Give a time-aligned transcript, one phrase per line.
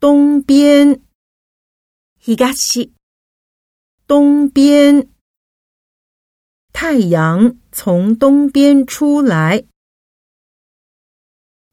[0.00, 1.02] 东边，
[2.20, 2.90] 東、
[4.06, 5.10] 东边，
[6.72, 9.66] 太阳从东边出来。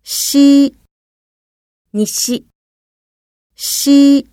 [0.03, 0.75] 西，
[2.05, 2.49] 西、
[3.55, 4.27] 西，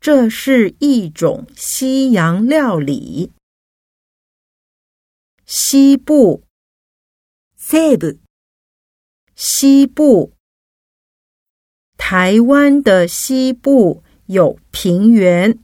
[0.00, 3.32] 这是一种西洋料理。
[5.46, 6.42] 西部，
[7.54, 8.18] 西部、
[9.36, 10.34] 西部，
[12.16, 15.58] 台湾的西部有平原。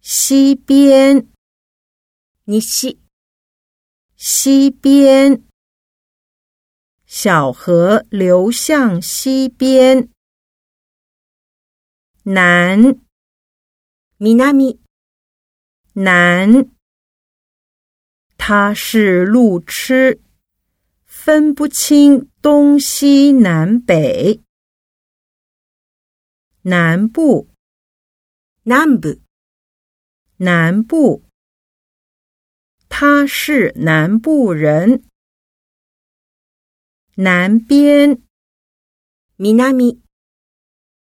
[0.00, 1.28] 西边，
[2.60, 2.98] 西、
[4.16, 5.44] 西边，
[7.06, 10.08] 小河流向西边。
[12.24, 12.98] 南，
[14.16, 14.56] 南、
[15.92, 16.68] 南，
[18.36, 20.20] 它是路痴，
[21.24, 24.42] 分不清东西南北。
[26.62, 27.48] 南部，
[28.64, 29.20] 南部、
[30.38, 31.22] 南部，
[32.88, 35.04] 他是南部人。
[37.14, 38.20] 南边，
[39.36, 39.72] 南、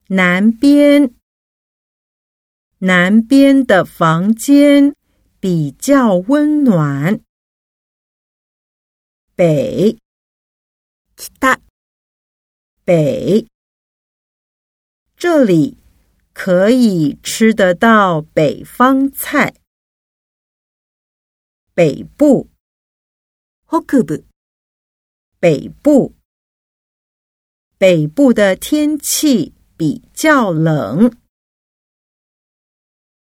[0.08, 1.14] 南边，
[2.80, 4.94] 南边的房间
[5.40, 7.22] 比较温暖。
[9.42, 9.98] 北，
[11.40, 11.58] 北、
[12.84, 13.48] 北，
[15.16, 15.78] 这里
[16.32, 19.56] 可以吃得到北方菜。
[21.74, 22.50] 北部，
[23.66, 24.24] 北部、
[25.40, 26.14] 北部，
[27.76, 31.12] 北部的天气比较冷。